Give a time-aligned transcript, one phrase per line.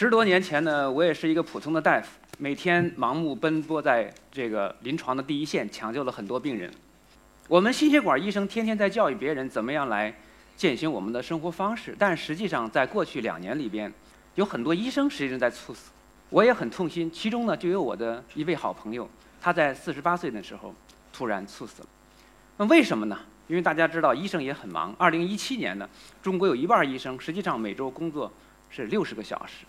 [0.00, 6.72] 十多年前呢，我也是一个普通的大夫，每天盲目奔波在这个临床的第一线，抢救了很多病人。
[7.48, 10.16] 我们心血管医生天天在教育别人怎么样来
[10.56, 13.92] 践行我们的生活方式，但实际上在过去两年里边，
[14.36, 15.90] 有很多医生实际上在猝死，
[16.30, 17.10] 我也很痛心。
[17.10, 19.06] 其中呢，就有我的一位好朋友，
[19.38, 20.74] 他在四十八岁的时候
[21.12, 21.88] 突然猝死了。
[22.56, 23.18] 那为什么呢？
[23.48, 24.94] 因为大家知道，医生也很忙。
[24.96, 25.86] 二零一七年呢，
[26.22, 28.32] 中国有一半医生实际上每周工作
[28.70, 29.66] 是六十个小时。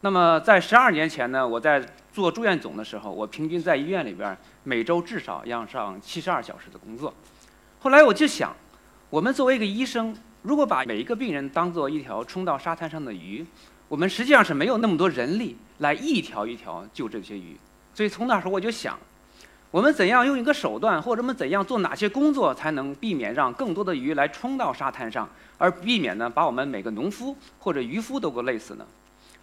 [0.00, 7.12] 那么在十二年前呢，我在做住院总的时候，我平均在医院里边每周至少要上七十二小时的工作。
[7.80, 8.54] 后来我就想，
[9.10, 13.44] 我们作为一个医生，如果把每一个病人当做一条冲到沙滩上的鱼，
[13.88, 17.56] 我们实际上是没有那么多人力来一条一条救这些鱼。
[17.92, 18.96] 所以从那时候我就想。
[19.70, 25.28] 我们怎样用一个手段，或者我们怎样做哪些工作，才能避免让更多的鱼来冲到沙滩上，
[25.58, 28.86] 而避免呢把我们每个农夫或者渔夫都给累死呢？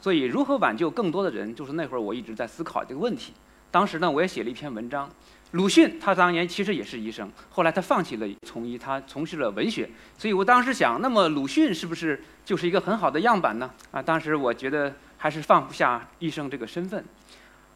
[0.05, 3.33] 所以，如何挽救更多的人，就是那会儿我一直在思考这个问题。
[3.71, 5.09] 当时呢，我也写了一篇文章。
[5.53, 9.89] 鲁迅他当年其实也是医生，后来他放弃了从医，他从事了文学。
[10.15, 13.67] 所以我当时想，那么鲁迅是不是就是一个很好的样板呢？
[13.89, 17.03] 啊，当时我觉得还是放不下医生这个身份。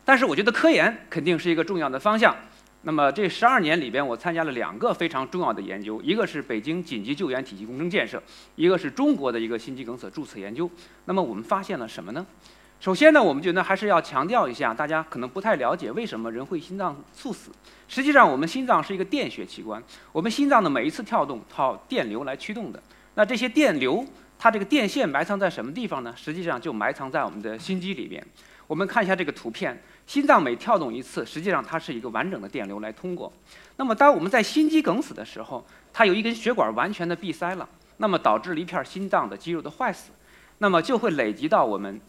[0.06, 2.36] 但是我觉得科研肯定是一个重要的方向。
[2.84, 8.22] 那么这十二年里边，我参加了两个非常重要的研究，一个是北京紧急救援体系工程建设，
[8.56, 10.70] 一个是中国的一个心肌梗塞注册研究。
[11.06, 12.26] 那么我们发现了什么呢？
[12.80, 17.52] 首先呢，我们觉得还是要强调一下，大家可能不太了解为什么人会心脏猝死。
[17.90, 22.82] 实际上，我们心脏是一个电血器官，我们心脏的每一次跳动靠电流来驱动的。
[23.16, 24.06] 那这些电流，
[24.38, 26.14] 它这个电线埋藏在什么地方呢？
[26.16, 28.26] 实际上就埋藏在我们的心肌里边。
[28.70, 29.82] 我们看一下这个图片。
[30.06, 33.34] 心脏每跳动一次，实际上它是一个完整的电流来通过。
[33.78, 37.68] 那么，当我们在心肌梗死的时候，它有一根血管完全的闭塞了，
[37.98, 40.12] 那么导致了一片心脏的肌肉的坏死，
[40.60, 42.00] 那么就会累积到我们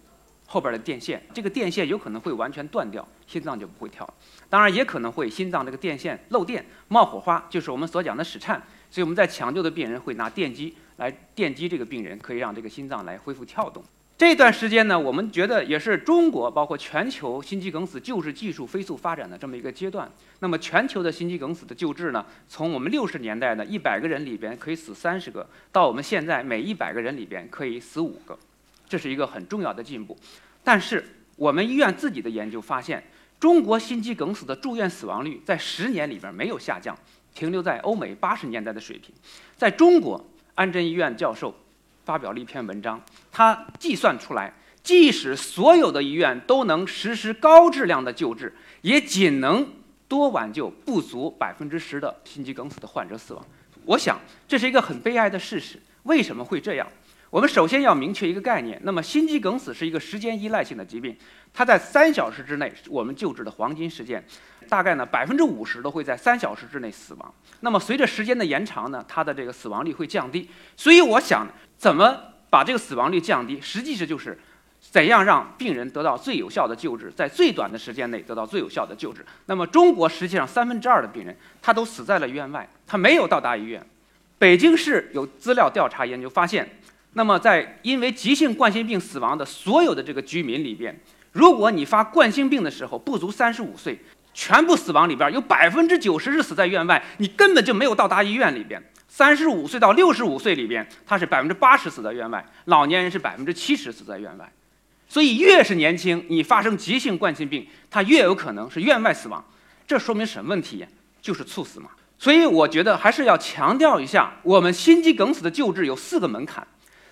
[0.46, 4.14] 后边的电线，这个电线有可能会完全断掉，心脏就不会跳了。
[4.50, 8.62] 当然，也可能会心脏这个电线漏电冒火花，就是我们所讲的室颤。
[8.90, 13.84] 所以我们在抢救的病人会拿电击来电击这个病人，可以让这个心脏来恢复跳动。
[14.20, 20.06] 这段时间呢，我们觉得也是中国包括全球心肌梗死救治技术飞速发展的这么一个阶段。
[20.40, 28.38] 那么，全球的心肌梗死的救治呢，从我们六十年代的一百个人里边可以死三十个，到我们现在每一百个人里边可以死五个，
[28.86, 30.14] 这是一个很重要的进步。
[30.62, 31.02] 但是，
[31.36, 33.02] 我们医院自己的研究发现，
[33.40, 36.94] 中国心肌梗死的住院死亡率在十年里边没有下降，
[37.34, 39.14] 停留在欧美八十年代的水平。
[39.56, 40.22] 在中国，
[40.56, 41.54] 安贞医院教授。
[42.04, 43.00] 发表了一篇文章，
[43.30, 44.52] 他计算出来，
[44.82, 49.66] 即使所有的医院都能实施高质量的救治，也仅能
[50.08, 53.44] 多挽救不足百分之十的心肌梗死的患者死亡。
[53.84, 54.18] 我想
[54.48, 55.80] 这是一个很悲哀的事实。
[56.04, 56.86] 为什么会这样？
[57.28, 61.16] 我们首先要明确一个概念，那么心肌梗死是一个时间依赖性的疾病，
[61.52, 64.24] 它在三小时之内我们救治的黄金时间，
[64.68, 67.34] 大概呢百分之五十都会在三小时之内死亡。
[67.60, 70.48] 那么随着时间的延长呢，它的这个死亡率会降低。
[70.76, 71.46] 所以我想。
[71.80, 72.14] 怎么
[72.50, 73.58] 把这个死亡率降低？
[73.58, 74.38] 实际上就是
[74.80, 79.24] 怎样让病人得到最有效的救治，在最短的时间内得到最有效的救治。
[79.46, 83.82] 那么中国实际上三分之二的病人他都死在了院外，他没有到达医院。
[84.38, 86.68] 北京市有资料调查研究发现，
[87.14, 90.94] 那么在因为急性冠心病死亡的所有的这个居民里边，
[91.32, 93.98] 如果你发冠心病的时候不足三十五岁，
[94.34, 98.82] 全部死亡里边有百分之九十是死在院外，你根本就没有到达医院里边。
[99.12, 104.50] 三十五岁到六十五岁里边，他是百分之八十死在院外，老年人是百分之七十死在院外，
[105.08, 109.44] 所以越是年轻，你发生急性冠心病，他越有可能是院外死亡。
[109.84, 110.86] 这说明什么问题？
[111.20, 111.90] 就是猝死嘛。
[112.18, 116.64] 所以我觉得还是要强调一下，我们心肌梗死的救治有四个门槛，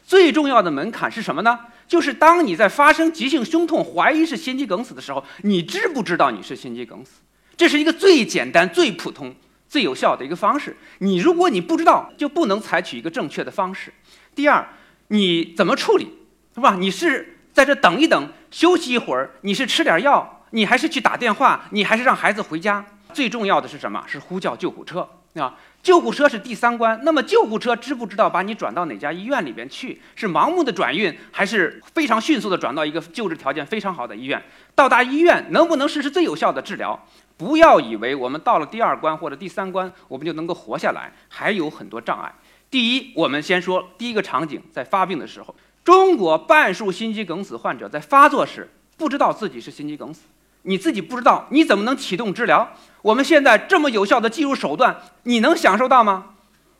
[0.04, 1.58] 最重要的门槛是什么呢？
[1.88, 7.20] 就是当你在发生急性胸痛，怀疑是心肌梗死的时候，你知不知道你是心肌梗死？
[7.56, 9.34] 这是一个最简单、最普通。
[9.68, 13.92] 最有效的一个方式，你如果你不知道，就不能采取一个正确的方式。
[14.34, 14.66] 第二，
[15.08, 16.08] 你怎么处理，
[16.54, 16.76] 是吧？
[16.76, 22.84] 你是在这等一等，休息一会儿，你是吃点药，你还是去打电话，你还是让孩子回家？
[23.12, 24.02] 最重要的是什么？
[24.06, 25.54] 是呼叫救护车啊！
[25.82, 27.00] 救护车是第三关。
[27.04, 30.00] 那么救护车知不知道把你转到哪家医院里边去？
[30.14, 34.42] 是盲目的转运，还是非常迅速的转到一个救治条件非常好的医院？
[34.74, 37.06] 到达医院能不能实施最有效的治疗？
[37.38, 42.34] 不要以为我们到了第二关或者第三关，我们就能够活下来，还有很多障碍。
[42.68, 45.54] 第一，我们先说第一个场景，在发病的时候，
[45.84, 50.22] 中国半数心肌梗死患者在发作时不知道自己是心肌梗死，
[50.62, 52.68] 你自己不知道，你怎么能启动治疗？
[53.02, 56.34] 我们现在这么有效的技术手段，你能享受到吗？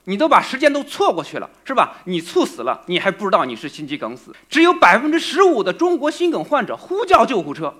[0.04, 1.98] 你都把时间都错过去了，是吧？
[2.04, 4.34] 你猝死了，你还不知道你是心肌梗死。
[4.48, 7.72] 只有百分之十五的中国心梗患者呼叫救护车，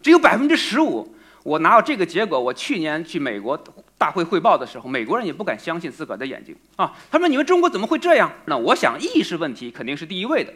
[0.00, 1.14] 只有百分之十五。
[1.44, 3.56] 我拿到这个结果，我去年去美国
[3.98, 6.90] 大会汇报的时候，美国人也不敢相信自个儿的眼睛啊！
[7.10, 10.52] 他说：“你们中国怎么会这样？”那我想意识问题肯定是第一位的。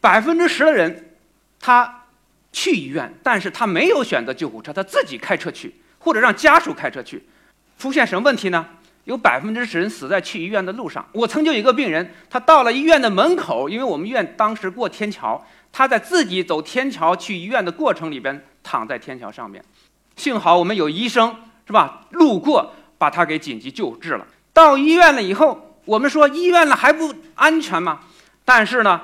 [0.00, 1.10] 百分之十的人，
[1.60, 2.06] 他
[2.52, 7.22] 去医院，但是他没有选择救护车，他自己开车去，或者让家属开车去。
[7.78, 8.66] 出现什么问题呢？
[9.04, 11.06] 有百分之十人死在去医院的路上。
[11.12, 19.62] 我曾经有一个病人，他到了医院的门口，因为我们医院当时过天桥，他在自己走天桥去医院的过程里边躺在天桥上面。
[20.20, 21.34] 幸好我们有医生，
[21.66, 22.02] 是吧？
[22.10, 24.26] 路过把他给紧急救治了。
[24.52, 28.00] 到医院了以后，我们说医院了还不安全吗？
[28.44, 29.00] 但是呢，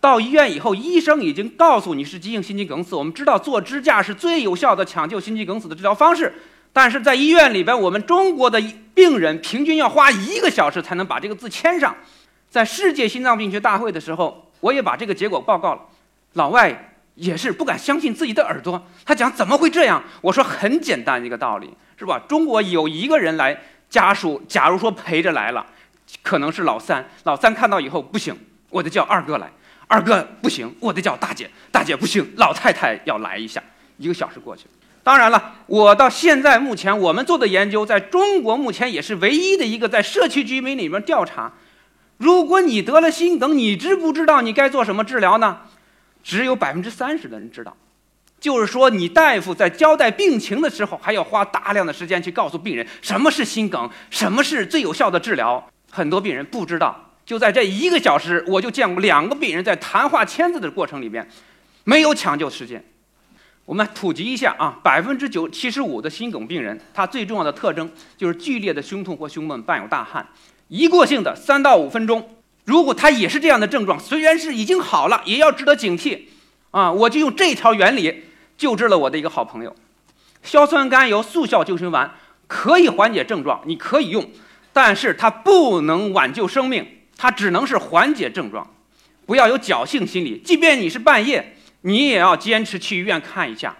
[0.00, 2.94] 到医院以后，医生已经告诉你是急性心肌梗死。
[2.94, 6.32] 我们知道做支架是最有效的抢救心肌梗死的治疗方式。
[6.72, 8.62] 但是在医院里边，我们中国的
[8.94, 11.92] 病人平均要花一个小时才能把这个字签上。
[12.48, 15.80] 在世界心脏病学大会的时候，我也把这个结果报告了。
[16.34, 16.92] 老外。
[17.14, 20.02] 也是不敢相信自己的耳朵，他讲怎么会这样？
[20.20, 22.20] 我说很简单一个道理，是吧？
[22.28, 23.56] 中国有一个人来，
[23.88, 25.64] 家属假如说陪着来了，
[26.22, 28.36] 可能是老三，老三看到以后不行，
[28.68, 29.48] 我得叫二哥来，
[29.86, 33.62] 二哥不行，我得叫大姐，大姐不行，老太太要来一下，
[33.98, 34.70] 一个小时过去了。
[35.04, 41.52] 当然了，我到现在目前我们做的研究，在中国目前也是唯一的一个在社区居民里面调查，
[42.16, 45.60] 如果你得了心梗，你知不知道你该做什么治疗呢？
[46.24, 47.76] 只有百分之三十的人知道，
[48.40, 55.62] 就是说，你大夫在交代病情的时候，还要花大量的时间去告诉病人什么是心梗，什么是最有效的治疗。
[55.90, 61.28] 很多病人不知道，就在这一个小时，我就见过两个病人在谈话签字的过程里边，
[61.84, 62.82] 没有抢救时间。
[63.66, 70.26] 我们普及一下啊，百分之九七十五的心梗病人，他最重要的特征就是剧烈的胸痛或胸闷，伴有大汗，
[70.68, 72.33] 一过性的三到五分钟。
[72.64, 76.20] 如果他也是这样的症状，虽然是已经好了，也要值得警惕，
[76.70, 78.24] 啊，我就用这条原理
[78.56, 79.74] 救治了我的一个好朋友。
[80.42, 82.10] 硝酸甘油速效救心丸
[82.46, 84.30] 可以缓解症状，你可以用，
[84.72, 88.70] 但是它不能挽救生命，它只能是缓解症状。
[89.26, 93.76] 不要有侥幸心理，即便你是半夜，你也要坚持去医院看一下。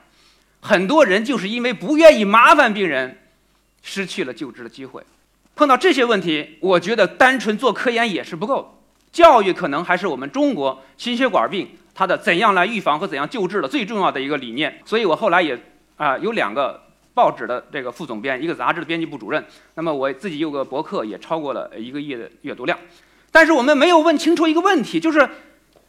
[0.60, 3.18] 很多人就是因为不愿意麻烦病人，
[3.82, 5.02] 失去了救治的机会。
[5.56, 14.80] 碰到这些问题，我觉得单纯做科研也是不够，教育可能还是我们中国心血管病它的怎样来预防和怎样救治的最重要的一个理念。
[14.84, 15.56] 所以我后来也
[15.96, 16.82] 啊有两个
[17.14, 19.44] 报纸的这个副总编，一个杂志的编辑部主任。
[19.74, 22.76] 那么我自己有个博客也超过了一个亿的阅读量。
[23.30, 25.28] 但是我们没有问清楚一个问题，就是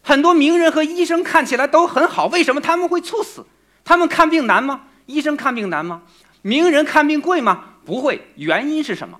[0.03, 3.43] 很多名人和医生看起来都很好，为什么他们会猝死？
[3.83, 4.83] 他们看病难吗？
[5.07, 6.03] 医生看病难吗？
[6.43, 7.63] 名人看病贵吗？
[7.83, 9.19] 不会，原因是什么？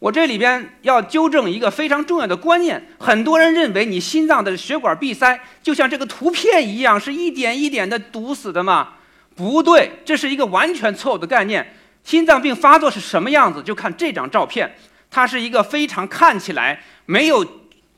[0.00, 8.94] 我这里边要纠正一个非常重要的观念，很多人认为你心脏的血管闭塞就像这个图片一样，是一点一点的堵死的嘛？
[9.36, 11.74] 不对，这是一个完全错误的概念。
[12.02, 13.62] 心脏病发作是什么样子？
[13.62, 14.74] 就看这张照片，
[15.10, 17.46] 它是一个非常看起来没有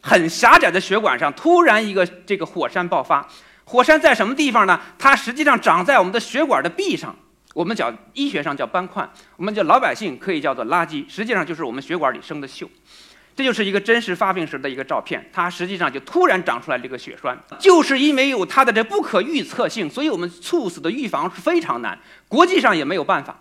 [0.01, 3.25] 很狭窄的血管上突然一个这个火山爆发。
[3.63, 4.81] 火山在什么地方呢？
[4.99, 7.15] 它实际上长在我们的血管的壁上。
[7.55, 12.67] 我们讲医学上叫斑块，我们叫老百姓可以叫做垃圾，实际上就是我们血管里生的锈。
[13.35, 23.39] 这就是一个真实发病时的一个照片，它实际上就突然长出来这个血栓，就是因为有它的这不可预测性，所以我们猝死的预防是非常难，国际上也没有办法。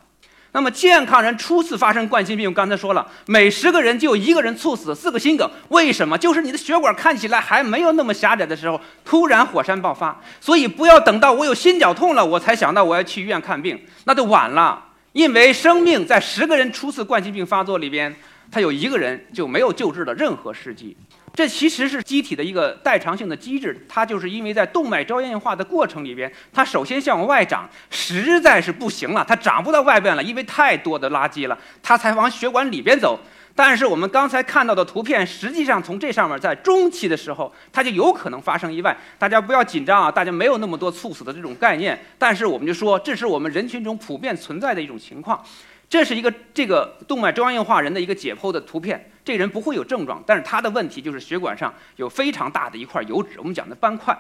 [0.53, 5.50] 那么健康人初次发生冠心病，我刚才说了，每十个人就有一个人猝死，四个心梗。
[5.70, 6.17] 为什么？
[6.17, 10.20] 就是你的血管看起来还没有那么狭窄的时候，突然火山爆发。
[10.41, 14.84] 所以不要等到我有心绞痛了，我才想到我要去医院看病，那就晚了。
[15.13, 18.13] 因为生命在十个人初次冠心病发作里边，
[18.51, 20.98] 他有一个人就没有救治的任何时机。
[21.33, 33.19] 这其实是机体的一个代偿性的机制，它就是因为在动脉粥样硬化的过程里边，它首先向外长，实在是不行了，它长不到外边了，因为太多的垃圾了，它才往血管里边走。
[33.53, 38.95] 但是我们刚才看到的图片，实际上从这上面在中期的时候，它就有可能发生意外。
[39.19, 45.43] 大家不要紧张啊，大家没有那么多猝死的这种概念，但是我们就说，这是我们人群中普遍存在的一种情况。
[45.91, 54.17] 这是一个这个动脉粥样硬化人的一个解剖的图片，这人不会有症状，但是他的问题就是血管上有非常大的一块油脂，我们讲的斑块。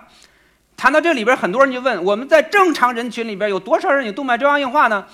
[0.75, 5.05] 谈到这里边，很多人就问：我们在正常人群里边有多少人有动脉粥样硬化呢？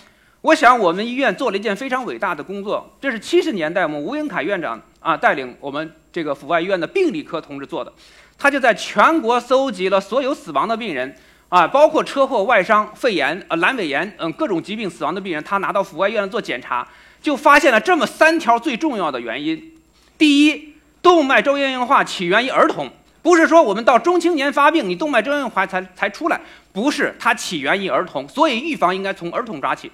[0.41, 7.93] 我想我们医院做了一件非常伟大的工作，这是七十年代我们吴英凯院长啊带领我们这个阜外医院的病理科同志做的，
[8.35, 11.15] 他就在全国搜集了所有死亡的病人。
[11.49, 16.85] 啊，包括车祸、外伤、肺炎、呃阑尾炎，嗯，各种疾病死亡的病人，他拿到阜外医院做检查，
[17.21, 19.73] 就发现了这么三条最重要的原因：
[20.17, 22.89] 第一，动脉粥样硬化起源于儿童，
[23.21, 26.41] 不是说我们到中青年发病，你动脉粥样硬化才才出来，
[26.73, 29.89] 不是，它起源于儿童，所以预防应该从儿童抓起。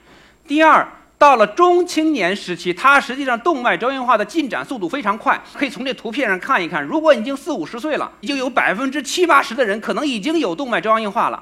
[0.47, 0.87] 第二，
[1.23, 6.83] 到了中青年时期，它实际上动脉粥样硬化的进展速度非常快，可以从这图片上看一看。
[6.83, 11.41] 如果已经四五十岁了，就有百分之七八十的人可能已经有动脉粥样硬化了。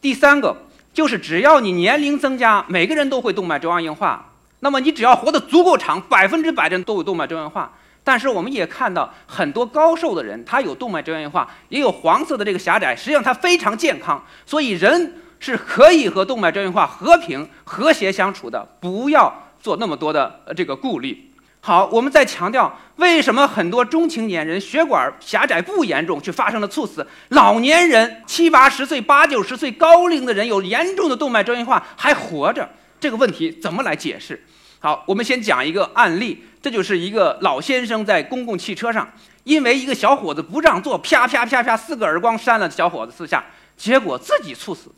[0.00, 0.56] 第三个
[0.94, 4.24] 就是只要你年龄增加，每个人都会动脉粥样硬化。
[4.60, 7.70] 那么你只要活得足够长，百分之百的人都有动脉粥样硬化。
[8.02, 14.24] 但是我们也看到很多高寿的人，他有动脉粥样硬化，也有黄色的这个狭窄，实际上他非常健康。
[14.46, 21.30] 所以人是可以和动脉粥样硬化和平和谐相处的，不要做那么多的呃这个顾虑。
[21.60, 27.06] 好，我们再强调，为什么很多中青年人血管狭窄不严重，却发生了猝死？
[27.28, 32.68] 老年人七八十岁、八九十岁高龄的人有严重的动脉粥样硬化还活着，
[33.00, 34.44] 这个问题怎么来解释？
[34.78, 36.44] 好，我们先讲一个案例。
[36.60, 39.06] 这就是一个老先生在公共汽车上，
[39.42, 43.44] 因为一个小伙子不让座，啪啪啪啪四个耳光扇了小伙子四下，
[43.76, 44.90] 结果自己猝死。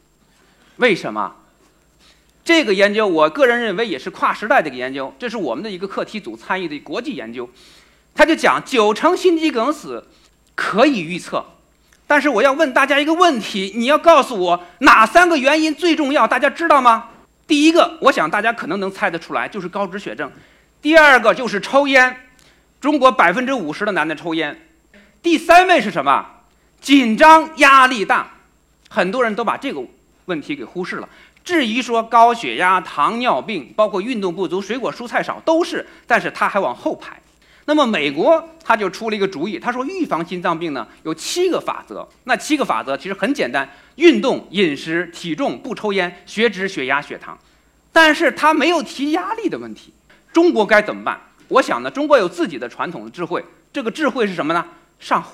[0.77, 1.35] 为什么？
[2.45, 5.13] 这个研究，我个人认为也是跨时代的一个研究。
[5.19, 7.49] 这是我们的一个课题组参与的国际研究。
[8.15, 10.07] 他就讲九成心肌梗死
[10.55, 11.45] 可以预测，
[12.07, 16.27] 但是我要问大家一个问题：你要告诉我哪三个原因最重要？
[16.27, 17.09] 大家知道吗？
[17.47, 20.31] 第一个，我想大家可能能猜得出来，就是高脂血症。
[20.81, 22.29] 第二个就是抽烟，
[22.81, 24.69] 中国百分之五十的男的抽烟。
[25.21, 26.25] 第三位是什么？
[26.81, 28.31] 紧张压力大，
[28.89, 29.81] 很多人都把这个
[30.27, 31.09] 问题给忽视了。
[31.43, 37.21] 至于说高血压、糖尿病，包括运动不足、水果蔬菜少，都是，但是他还往后排。
[37.65, 42.09] 那么美国他就出了一个主意，他说预防心脏病呢有七个法则。
[42.25, 47.37] 那七个法则其实很简单：运动、饮食、体重、不抽烟、血脂、血压、血糖。
[47.93, 49.93] 但是他没有提压力的问题。
[50.33, 51.21] 中国该怎么办？
[51.49, 53.45] 我想呢，中国有自己的传统的智慧。
[53.73, 54.65] 这个智慧是什么呢？
[55.01, 55.25] 上。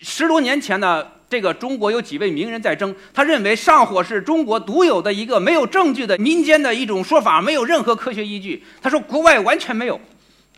[0.00, 8.62] 十多年前呢，这个中国有几位名人在争，他认为上火是中国独有的一个没有证据的民间的一种说法，没有任何科学依据。
[8.80, 10.00] 他说国外完全没有。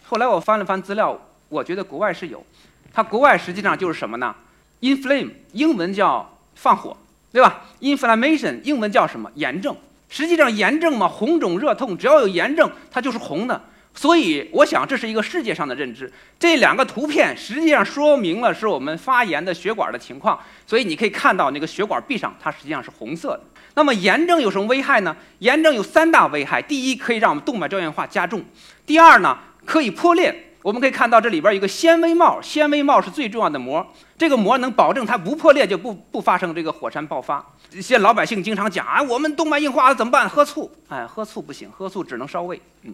[0.04, 1.18] 后来我翻了翻资料，
[1.48, 2.44] 我觉得国外是有。
[2.92, 4.34] 它国外实际上就是什么呢
[4.82, 6.94] ？inflame，英文叫放火，
[7.32, 9.30] 对吧？inflammation，英文叫什么？
[9.36, 9.74] 炎症。
[10.10, 13.58] 实际上炎症嘛，红肿热痛，只要有炎症，它就是红的。
[13.96, 16.12] 所以，我想这是一个世界上的认知。
[16.38, 20.38] 这两个图片实际上说明了是我们发炎的血管的情况。
[20.66, 23.40] 所以你可以看到那个血管壁上，它实际上是红色的。
[23.74, 25.16] 那么炎症有什么危害呢？
[25.38, 28.40] 炎症有三大危害：第一，可以让我们动脉粥样硬化加重；
[28.84, 30.52] 第二呢，可以破裂。
[30.62, 33.86] 我们可以看到这里边有一个纤维帽，纤维帽是最重要的膜，
[34.18, 37.42] 这个膜能保证它不破裂，就不不发生这个火山爆发。
[37.72, 40.28] 一些老百姓经常讲啊，我们动脉硬化了怎么办？
[40.28, 40.70] 喝醋？
[40.88, 42.60] 哎，喝醋不行，喝醋只能烧胃。
[42.82, 42.92] 嗯。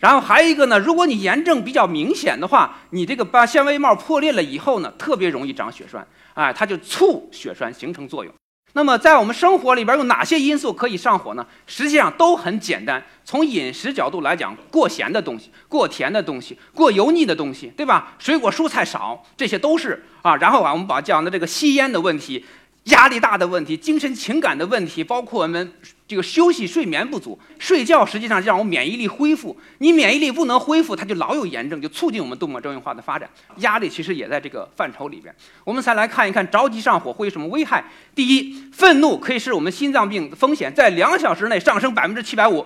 [0.00, 8.32] 然后还有一个呢，如果你炎症比较明显的话，你这个把纤维帽破裂了以后呢，特别容易长血栓，哎，它就促血栓形成作用。
[8.74, 11.46] 那么在我们生活里边有哪些因素可以上火呢？
[11.66, 13.02] 实际上都很简单。
[13.24, 18.12] 从饮食角度来讲，过咸的东西、过甜的东西、过油腻的东西，对吧？
[18.18, 20.36] 水果蔬菜少，这些都是啊。
[20.36, 22.44] 然后啊，我们把讲的这个吸烟的问题。
[22.86, 25.72] 压力大的问题，精神情感的问题，包括我们
[26.06, 29.56] 这个休息睡眠不足，睡觉实际上让我免疫力恢复。
[29.78, 33.28] 你免疫力不能恢复，它就老有炎症，就促进我们动脉粥样硬化的发展。
[33.56, 35.34] 压力其实也在这个范畴里边。
[35.64, 37.84] 我们再来看一看着急上火会有什么危害。
[38.14, 42.64] 第一，愤怒可以使我们心脏病风险在两小时内上升百分之七百五。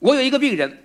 [0.00, 0.84] 我有一个病人，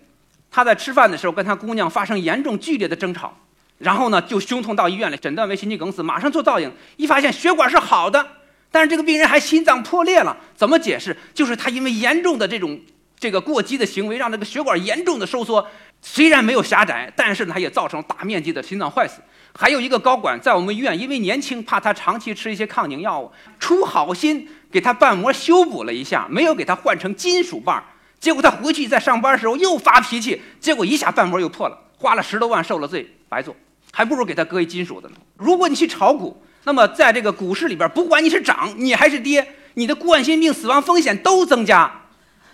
[0.50, 3.38] 他在吃饭的时候跟他姑娘发生严重剧烈的争吵，
[3.80, 8.26] 然后呢就胸痛到医院里，诊断为心肌梗死，马上做造影，一发现血管是好的。
[8.70, 11.16] 但是这个病人还心脏破裂了，怎么解释？
[11.34, 12.80] 就是他因为严重的这种
[13.20, 15.66] 这个过激的行为，让这个血管严重的收缩。
[16.02, 19.20] 虽然没有狭窄，但是呢，他也造成大面积的心脏坏死。
[19.58, 27.84] 还有一个高管在我们医院，因为年轻，怕他长期吃一些抗凝药物，出好心给他瓣膜修补了一下，没有给他换成金属瓣儿。
[28.20, 33.56] 结果他回去在上班的时候又发脾气，结果一下瓣膜又破了，花了十多万受了罪，白做，
[33.92, 35.16] 还不如给他割一金属的呢。
[35.38, 36.40] 如果你去炒股。
[36.68, 41.90] 那么，在这个股市里边，不管你是涨你还是跌，你的冠心病死亡风险都增加。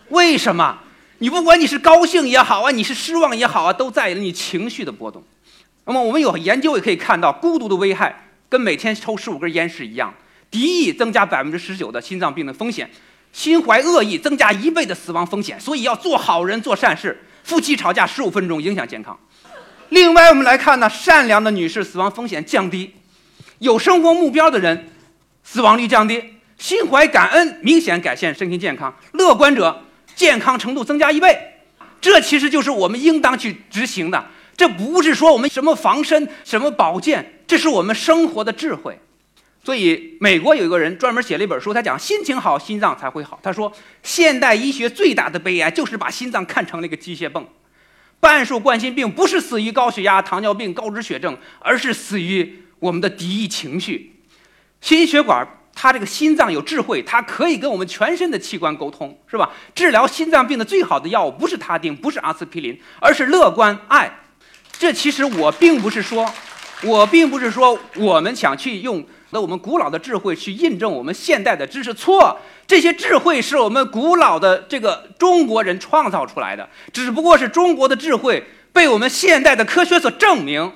[0.10, 0.78] 为什么？
[1.18, 5.24] 你不管你是高兴也好啊，你是失望也好啊，都在于你情绪的波动。
[5.86, 10.14] 那么，我们有研究也可以看到，孤独的危害跟每天抽十五根烟是一样。
[10.52, 12.88] 敌意增加百分之十九的心脏病的风险，
[13.32, 15.60] 心怀恶意增加一倍的死亡风险。
[15.60, 17.20] 所以要做好人做善事。
[17.44, 19.18] 夫妻吵架十五分钟影响健康。
[19.90, 22.94] 另外，我们来看呢，善良的女士死亡风险降低。
[23.64, 24.90] 有生活目标的人，
[25.42, 26.20] 死亡率降低；
[26.58, 29.82] 心怀感恩，明显改善身心健康；乐观者，
[30.16, 31.34] 健康程度增加一倍。
[32.02, 34.26] 这其实就是我们应当去执行的。
[34.58, 39.00] 这不是说我们什么防身、什么保健，这是我们生活的智慧。
[39.64, 43.40] 所以，美国有一个人专门写了一本书，他讲心情好，心脏才会好。
[43.42, 43.72] 他说，
[44.04, 47.48] 现代医学最大的悲哀就是把心脏看成了一个机械泵。
[48.20, 54.12] 半数冠心病不是死于高血压、糖尿病、高脂血症，而是死于我们的敌意情绪。
[54.82, 59.50] 心血管，它这个心脏有智慧，它可以跟我们全身的器官沟通，是吧？
[59.74, 64.20] 治疗心脏病的最好的药物不是他汀，不是阿司匹林，而是乐观爱。
[64.78, 66.30] 这其实我并不是说，
[66.84, 69.02] 我并不是说我们想去用。
[69.30, 72.38] 那我们古老的智慧去印证我们现代的知识错，
[72.68, 80.72] 这些智慧是我们古老的这个中国人创造出来的，只不过是中国的智慧被我们现代的科学所证明。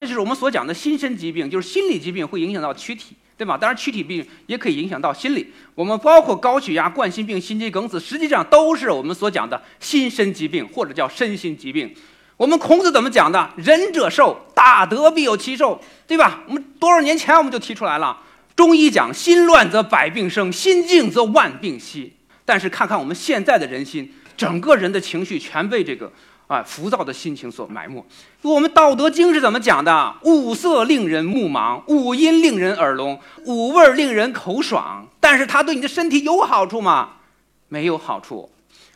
[0.00, 3.58] 这就是我们所讲的心身疾病，就是心理疾病会影响到躯体，对吗？
[3.58, 5.52] 当然，躯体病也可以影响到心理。
[5.74, 11.94] 我们包括高血压、冠心病、心肌梗死，实际上都是我们所讲的心身疾病，或者叫身心疾病。
[12.38, 13.50] 我们孔子怎么讲的？
[13.58, 16.44] 仁者寿，大德必有其寿，对吧？
[16.48, 18.16] 我们多少年前我们就提出来了。
[18.56, 22.14] 中医讲，心乱则百病生，心静则万病息。
[22.46, 26.10] 但是看看我们现在的人心，整个人的情绪全被这个
[26.50, 28.04] 啊浮躁的心情所埋没。
[28.42, 30.12] 我们《道德经》是怎么讲的？
[30.22, 35.06] 五色令人目盲，五音令人耳聋，五味令人口爽。
[35.20, 37.10] 但是它对你的身体有好处吗？
[37.68, 38.50] 没有好处。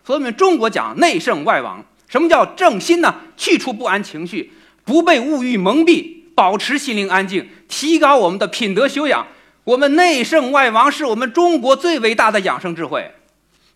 [0.05, 1.85] 所以我们中国讲内圣外王。
[2.09, 3.15] 什么叫正心呢？
[3.37, 4.53] 去除不安情绪，
[4.85, 9.25] 不被物欲蒙蔽，保持心灵安静，提高我们的品德修养。
[9.63, 13.13] 我们内圣外王是我们中国最伟大的养生智慧，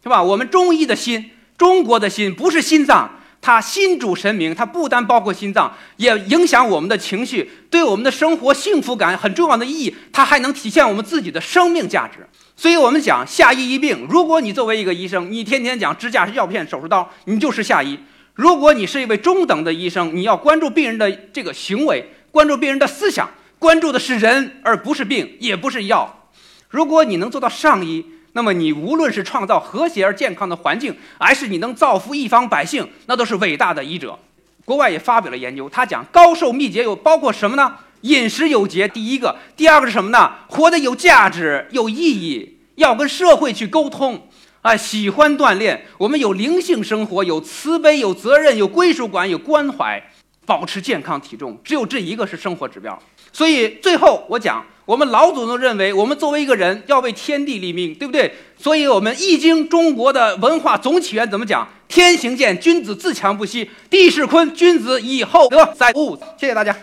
[0.02, 0.20] 是吧？
[0.20, 9.94] 我们中医的心，中国的心不是心脏，它心主神明，它不单包括心脏，也影响我们的情绪，对我们的生活幸福感很重要的意义。
[10.12, 12.26] 它还能体现我们自己的生命价值。
[12.56, 14.06] 所以我们讲下医医病。
[14.10, 17.98] 如果你作为一个医生，你天天讲支架是药片、手术刀，你就是下医。
[18.34, 26.28] 如果你是一位中等的医生，你要关注病人的这个行为，关注病人的思想，关注的是人而不是病，也不是药。
[26.68, 28.04] 如果你能做到上医，
[28.38, 34.16] 那么你无论是创造和谐而健康的环境，还是你能造福一方百姓，那都是伟大的医者。
[34.64, 37.74] 国外也发表了研究，他讲高寿秘诀有包括什么呢？
[38.02, 40.30] 饮食有节，第一个；第二个是什么呢？
[40.46, 44.28] 活得有价值、有意义，要跟社会去沟通。
[44.62, 50.00] 啊，喜欢锻炼，我们有灵性生活，有慈悲，有责任，有归属感，有关怀，
[50.48, 52.98] 保持健康体重，只有这一个是生活指标。
[53.30, 58.32] 所以最后我讲，我们老祖宗认为，我们作为一个人要为天地立命，对不对？
[58.56, 61.68] 所以我们《易经》中国的文化总起源怎么讲？
[61.86, 66.16] 天行健，君子自强不息；地势坤，君子以厚德载物。
[66.38, 66.74] 谢谢大家。